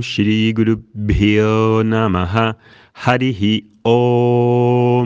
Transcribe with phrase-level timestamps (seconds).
[0.00, 0.82] Shri Guru
[1.84, 2.56] Namaha
[2.94, 5.04] Harihi Om.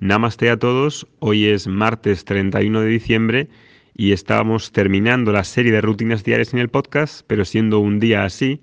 [0.00, 1.06] Namaste a todos.
[1.18, 3.48] Hoy es martes 31 de diciembre
[3.94, 8.24] y estábamos terminando la serie de rutinas diarias en el podcast, pero siendo un día
[8.24, 8.60] así,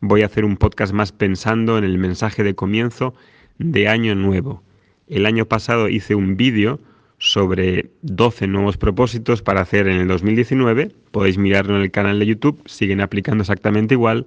[0.00, 3.14] voy a hacer un podcast más pensando en el mensaje de comienzo
[3.58, 4.62] de Año Nuevo.
[5.06, 6.80] El año pasado hice un vídeo
[7.18, 10.92] sobre 12 nuevos propósitos para hacer en el 2019.
[11.10, 14.26] Podéis mirarlo en el canal de YouTube, siguen aplicando exactamente igual.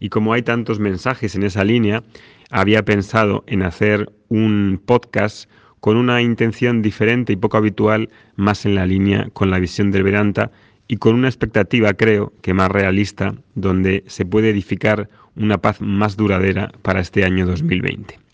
[0.00, 2.02] Y como hay tantos mensajes en esa línea,
[2.50, 5.48] había pensado en hacer un podcast
[5.80, 10.02] con una intención diferente y poco habitual, más en la línea con la visión del
[10.02, 10.50] Vedanta
[10.88, 16.16] y con una expectativa, creo, que más realista, donde se puede edificar una paz más
[16.16, 18.25] duradera para este año 2020.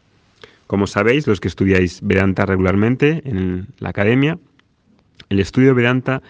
[0.72, 4.38] Como sabéis, los que estudiáis Vedanta regularmente en la academia,
[5.28, 6.22] el estudio Vedanta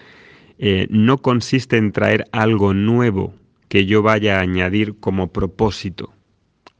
[0.59, 3.35] eh, no consiste en traer algo nuevo
[3.69, 6.13] que yo vaya a añadir como propósito,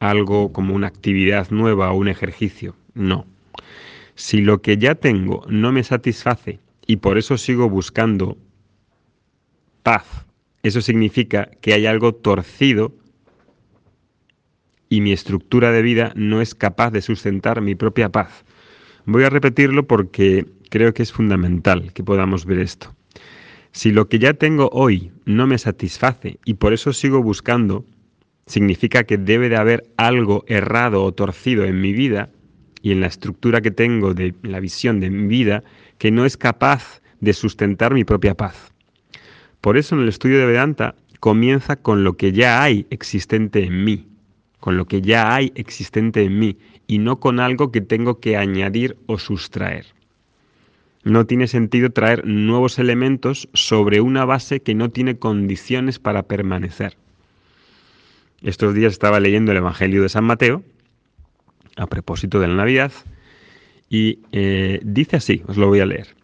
[0.01, 2.75] algo como una actividad nueva o un ejercicio.
[2.95, 3.27] No.
[4.17, 8.39] Si lo que ya tengo no me satisface y por eso sigo buscando
[9.85, 10.27] paz,
[10.65, 12.93] eso significa que hay algo torcido
[14.93, 18.45] y mi estructura de vida no es capaz de sustentar mi propia paz.
[19.07, 22.95] Voy a repetirlo porque creo que es fundamental que podamos ver esto.
[23.71, 27.87] Si lo que ya tengo hoy no me satisface y por eso sigo buscando,
[28.45, 32.29] significa que debe de haber algo errado o torcido en mi vida
[32.83, 35.65] y en la estructura que tengo de la visión de mi vida
[35.97, 38.75] que no es capaz de sustentar mi propia paz.
[39.63, 43.85] Por eso en el estudio de Vedanta comienza con lo que ya hay existente en
[43.85, 44.12] mí
[44.63, 48.37] con lo que ya hay existente en mí y no con algo que tengo que
[48.37, 49.87] añadir o sustraer.
[51.03, 56.97] No tiene sentido traer nuevos elementos sobre una base que no tiene condiciones para permanecer.
[58.41, 60.63] Estos días estaba leyendo el Evangelio de San Mateo,
[61.75, 62.93] a propósito de la Navidad,
[63.91, 66.15] y eh, dice así, os lo voy a leer.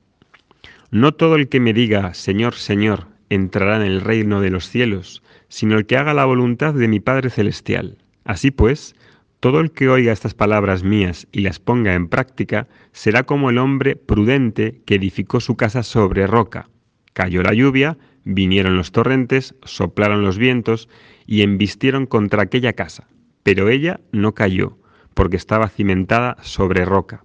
[0.92, 5.24] No todo el que me diga, Señor, Señor, entrará en el reino de los cielos,
[5.48, 7.98] sino el que haga la voluntad de mi Padre Celestial.
[8.28, 8.94] Así pues,
[9.40, 13.56] todo el que oiga estas palabras mías y las ponga en práctica será como el
[13.56, 16.68] hombre prudente que edificó su casa sobre roca.
[17.14, 20.90] Cayó la lluvia, vinieron los torrentes, soplaron los vientos
[21.26, 23.08] y embistieron contra aquella casa.
[23.44, 24.76] Pero ella no cayó,
[25.14, 27.24] porque estaba cimentada sobre roca.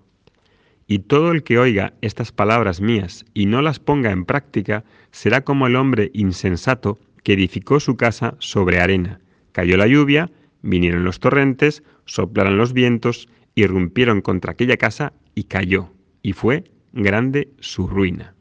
[0.87, 5.43] Y todo el que oiga estas palabras mías y no las ponga en práctica será
[5.43, 9.19] como el hombre insensato que edificó su casa sobre arena.
[9.51, 10.31] Cayó la lluvia,
[10.63, 15.89] Vinieron los torrentes, soplaron los vientos, irrumpieron contra aquella casa y cayó,
[16.21, 16.63] y fue
[16.93, 18.33] grande su ruina.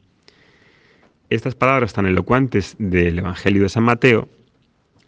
[1.29, 4.29] Estas palabras tan elocuentes del Evangelio de San Mateo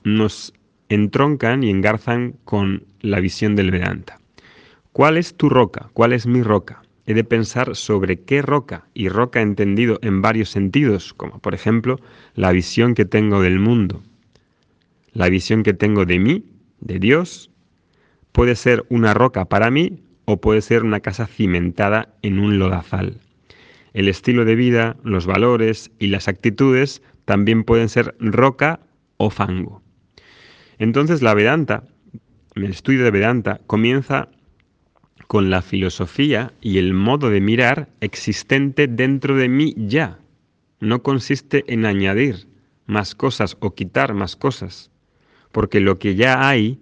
[0.03, 0.53] nos
[0.89, 4.19] entroncan y engarzan con la visión del Vedanta.
[4.91, 5.89] ¿Cuál es tu roca?
[5.93, 6.81] ¿Cuál es mi roca?
[7.05, 11.99] He de pensar sobre qué roca, y roca entendido en varios sentidos, como por ejemplo
[12.33, 14.03] la visión que tengo del mundo,
[15.13, 16.43] la visión que tengo de mí
[16.79, 17.51] de Dios
[18.31, 23.19] puede ser una roca para mí o puede ser una casa cimentada en un lodazal.
[23.93, 28.81] El estilo de vida, los valores y las actitudes también pueden ser roca
[29.17, 29.81] o fango.
[30.77, 31.83] Entonces la Vedanta,
[32.55, 34.29] el estudio de Vedanta, comienza
[35.27, 40.19] con la filosofía y el modo de mirar existente dentro de mí ya.
[40.79, 42.47] No consiste en añadir
[42.85, 44.91] más cosas o quitar más cosas
[45.55, 46.81] porque lo que ya hay,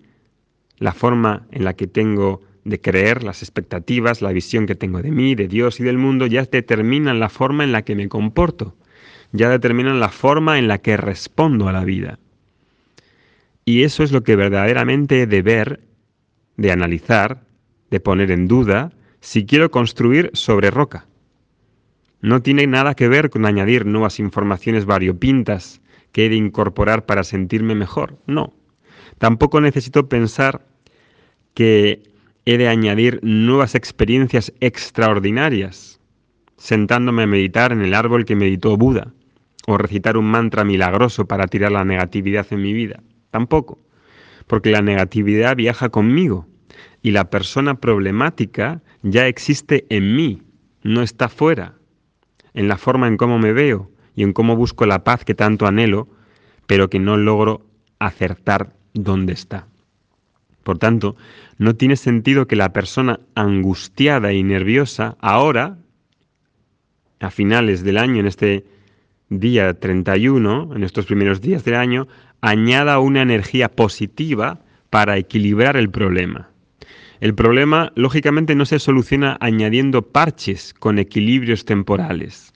[0.80, 5.12] la forma en la que tengo de creer, las expectativas, la visión que tengo de
[5.12, 8.76] mí, de Dios y del mundo, ya determinan la forma en la que me comporto,
[9.32, 12.18] ya determinan la forma en la que respondo a la vida.
[13.64, 15.82] Y eso es lo que verdaderamente he de ver,
[16.58, 17.46] de analizar,
[17.92, 21.06] de poner en duda, si quiero construir sobre roca.
[22.22, 25.80] No tiene nada que ver con añadir nuevas informaciones variopintas
[26.14, 28.18] que he de incorporar para sentirme mejor.
[28.26, 28.54] No.
[29.24, 30.66] Tampoco necesito pensar
[31.54, 32.04] que
[32.44, 36.02] he de añadir nuevas experiencias extraordinarias,
[36.58, 39.14] sentándome a meditar en el árbol que meditó Buda,
[39.66, 43.02] o recitar un mantra milagroso para tirar la negatividad en mi vida.
[43.32, 43.80] Tampoco,
[44.46, 46.46] porque la negatividad viaja conmigo
[47.02, 50.42] y la persona problemática ya existe en mí,
[50.82, 51.76] no está fuera,
[52.54, 55.66] en la forma en cómo me veo y en cómo busco la paz que tanto
[55.66, 56.10] anhelo,
[56.68, 57.66] pero que no logro
[58.00, 59.68] acertar dónde está.
[60.64, 61.16] Por tanto,
[61.58, 65.78] no tiene sentido que la persona angustiada y nerviosa ahora,
[67.20, 68.66] a finales del año, en este
[69.30, 72.08] día 31, en estos primeros días del año,
[72.42, 74.60] añada una energía positiva
[74.90, 76.50] para equilibrar el problema.
[77.20, 82.54] El problema, lógicamente, no se soluciona añadiendo parches con equilibrios temporales.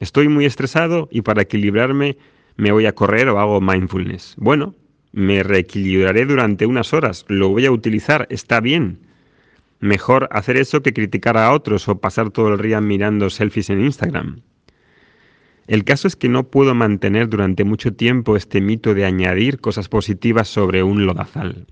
[0.00, 2.16] Estoy muy estresado y para equilibrarme
[2.56, 4.34] me voy a correr o hago mindfulness.
[4.38, 4.74] Bueno,
[5.14, 8.98] me reequilibraré durante unas horas, lo voy a utilizar, está bien.
[9.78, 13.84] Mejor hacer eso que criticar a otros o pasar todo el día mirando selfies en
[13.84, 14.40] Instagram.
[15.68, 19.88] El caso es que no puedo mantener durante mucho tiempo este mito de añadir cosas
[19.88, 21.66] positivas sobre un lodazal.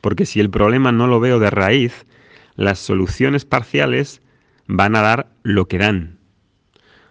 [0.00, 2.06] Porque si el problema no lo veo de raíz,
[2.54, 4.22] las soluciones parciales
[4.66, 6.18] van a dar lo que dan.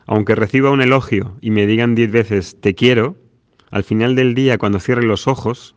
[0.07, 3.17] Aunque reciba un elogio y me digan diez veces te quiero,
[3.71, 5.75] al final del día cuando cierre los ojos,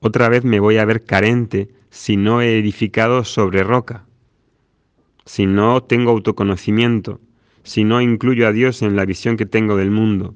[0.00, 4.04] otra vez me voy a ver carente si no he edificado sobre roca,
[5.24, 7.20] si no tengo autoconocimiento,
[7.62, 10.34] si no incluyo a Dios en la visión que tengo del mundo.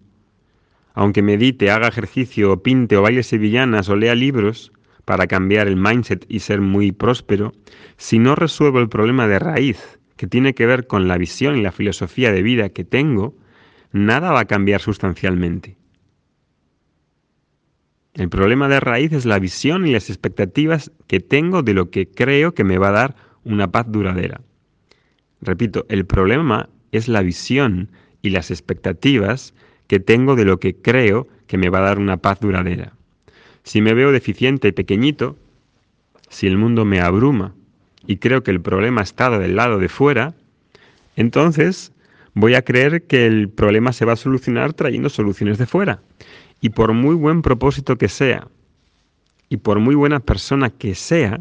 [0.95, 4.73] Aunque medite, haga ejercicio, o pinte, o baile sevillanas, o lea libros
[5.05, 7.53] para cambiar el mindset y ser muy próspero,
[7.97, 11.63] si no resuelvo el problema de raíz, que tiene que ver con la visión y
[11.63, 13.35] la filosofía de vida que tengo,
[13.93, 15.77] nada va a cambiar sustancialmente.
[18.19, 22.09] El problema de raíz es la visión y las expectativas que tengo de lo que
[22.09, 24.41] creo que me va a dar una paz duradera.
[25.41, 29.55] Repito, el problema es la visión y las expectativas
[29.87, 32.93] que tengo de lo que creo que me va a dar una paz duradera.
[33.63, 35.37] Si me veo deficiente y pequeñito,
[36.29, 37.55] si el mundo me abruma
[38.05, 40.35] y creo que el problema está del lado de fuera,
[41.15, 41.93] entonces
[42.35, 46.01] voy a creer que el problema se va a solucionar trayendo soluciones de fuera.
[46.61, 48.49] Y por muy buen propósito que sea,
[49.49, 51.41] y por muy buena persona que sea,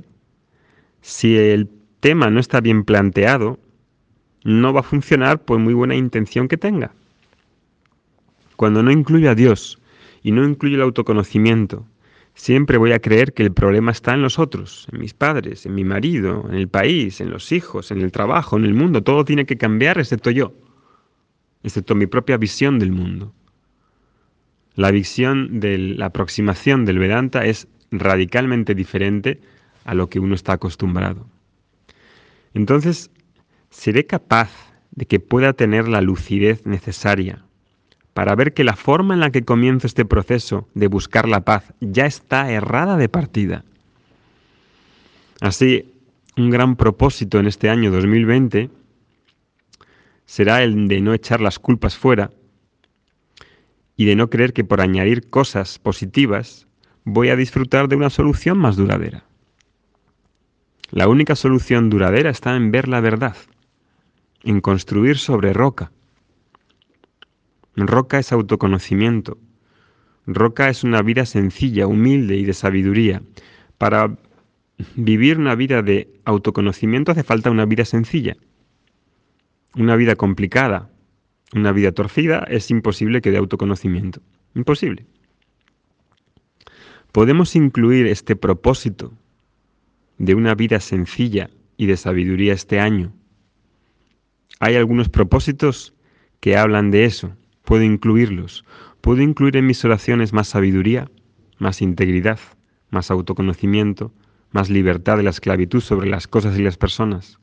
[1.02, 1.70] si el
[2.00, 3.60] tema no está bien planteado,
[4.44, 6.92] no va a funcionar por muy buena intención que tenga.
[8.56, 9.80] Cuando no incluyo a Dios
[10.24, 11.86] y no incluyo el autoconocimiento,
[12.34, 15.76] siempre voy a creer que el problema está en los otros, en mis padres, en
[15.76, 19.04] mi marido, en el país, en los hijos, en el trabajo, en el mundo.
[19.04, 20.54] Todo tiene que cambiar excepto yo,
[21.64, 23.34] excepto mi propia visión del mundo.
[24.78, 29.42] La visión de la aproximación del Vedanta es radicalmente diferente
[29.86, 31.26] a lo que uno está acostumbrado.
[32.54, 33.10] Entonces,
[33.72, 34.52] seré capaz
[34.92, 37.44] de que pueda tener la lucidez necesaria
[38.14, 41.74] para ver que la forma en la que comienzo este proceso de buscar la paz
[41.80, 43.64] ya está errada de partida.
[45.42, 45.92] Así,
[46.38, 48.70] un gran propósito en este año 2020
[50.28, 52.30] será el de no echar las culpas fuera
[53.98, 56.68] y de no creer que por añadir cosas positivas
[57.04, 59.26] voy a disfrutar de una solución más duradera.
[60.92, 63.36] La única solución duradera está en ver la verdad
[64.44, 65.92] en construir sobre roca.
[67.76, 69.38] Roca es autoconocimiento.
[70.26, 73.22] Roca es una vida sencilla, humilde y de sabiduría.
[73.78, 74.18] Para
[74.96, 78.38] vivir una vida de autoconocimiento hace falta una vida sencilla.
[79.76, 80.90] Una vida complicada,
[81.54, 84.22] una vida torcida es imposible que dé autoconocimiento.
[84.56, 85.06] Imposible.
[87.12, 89.14] Podemos incluir este propósito
[90.18, 93.14] de una vida sencilla y de sabiduría este año
[94.60, 95.94] hay algunos propósitos
[96.40, 97.36] que hablan de eso.
[97.64, 98.66] Puedo incluirlos.
[99.02, 101.12] Puedo incluir en mis oraciones más sabiduría,
[101.60, 102.40] más integridad,
[102.90, 104.12] más autoconocimiento,
[104.52, 107.40] más libertad de la esclavitud sobre las cosas y las personas.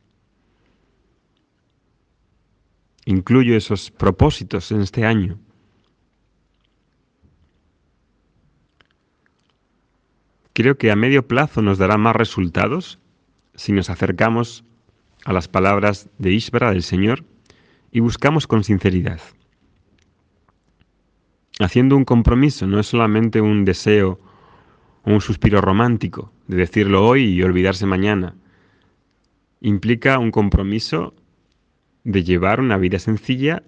[3.07, 5.39] Incluyo esos propósitos en este año.
[10.55, 13.01] Creo que a medio plazo nos dará más resultados
[13.55, 14.65] si nos acercamos
[15.25, 17.25] a las palabras de Ishvara del Señor
[17.91, 19.21] y buscamos con sinceridad.
[21.61, 24.21] Haciendo un compromiso no es solamente un deseo
[25.03, 28.35] o un suspiro romántico de decirlo hoy y olvidarse mañana.
[29.61, 31.15] Implica un compromiso
[32.05, 33.63] de llevar una vida sencilla,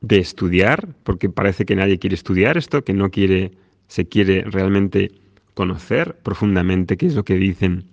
[0.00, 3.52] de estudiar, porque parece que nadie quiere estudiar esto, que no quiere,
[3.88, 5.10] se quiere realmente
[5.54, 7.84] conocer profundamente qué es lo que dicen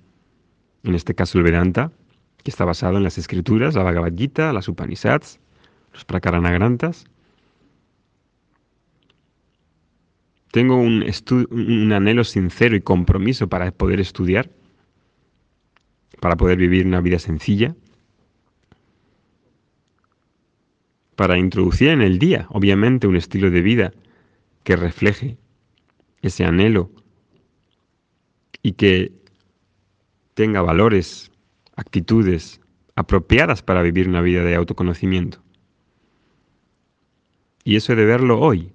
[0.83, 1.91] en este caso el Vedanta,
[2.43, 5.39] que está basado en las escrituras, la Bhagavad Gita, las Upanishads,
[5.93, 7.05] los Prakaranagrantas.
[10.51, 11.03] Tengo un,
[11.49, 14.51] un anhelo sincero y compromiso para poder estudiar,
[16.21, 17.75] para poder vivir una vida sencilla,
[21.15, 23.93] para introducir en el día, obviamente, un estilo de vida
[24.63, 25.37] que refleje
[26.21, 26.91] ese anhelo
[28.61, 29.11] y que
[30.33, 31.31] tenga valores,
[31.75, 32.59] actitudes
[32.95, 35.41] apropiadas para vivir una vida de autoconocimiento.
[37.63, 38.71] Y eso he de verlo hoy.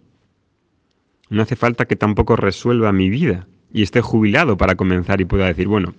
[1.28, 5.46] No hace falta que tampoco resuelva mi vida y esté jubilado para comenzar y pueda
[5.46, 5.94] decir, bueno,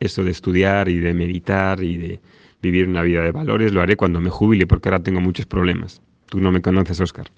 [0.00, 2.20] eso de estudiar y de meditar y de
[2.62, 6.02] vivir una vida de valores lo haré cuando me jubile porque ahora tengo muchos problemas.
[6.26, 7.30] Tú no me conoces, Oscar.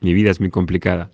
[0.00, 1.10] Mi vida es muy complicada.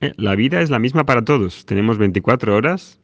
[0.00, 1.66] Eh, la vida es la misma para todos.
[1.66, 3.00] Tenemos 24 horas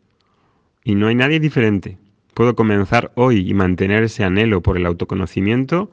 [0.84, 1.98] y no hay nadie diferente.
[2.34, 5.90] Puedo comenzar hoy y mantener ese anhelo por el autoconocimiento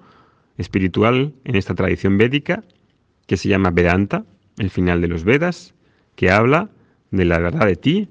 [0.58, 2.64] espiritual en esta tradición védica
[3.28, 4.26] que se llama Vedanta,
[4.58, 5.74] el final de los Vedas,
[6.16, 6.70] que habla
[7.12, 8.10] de la verdad de ti,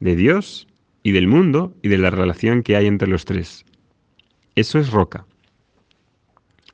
[0.00, 0.68] de Dios
[1.02, 3.64] y del mundo y de la relación que hay entre los tres.
[4.54, 5.26] Eso es roca.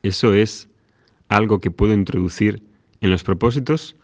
[0.02, 0.68] Eso es
[1.28, 2.62] algo que puedo introducir
[3.00, 3.96] en los propósitos.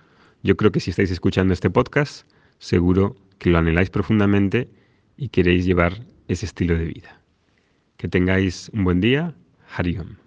[0.42, 2.28] Yo creo que si estáis escuchando este podcast,
[2.58, 4.68] seguro que lo anheláis profundamente
[5.16, 7.20] y queréis llevar ese estilo de vida.
[7.96, 9.34] Que tengáis un buen día.
[9.76, 10.23] Hariom.